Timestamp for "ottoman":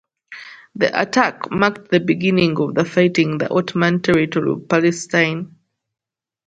3.51-4.01